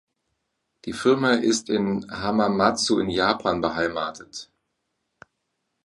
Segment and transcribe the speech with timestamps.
[0.85, 4.49] Die Firma ist in Hamamatsu in Japan beheimatet.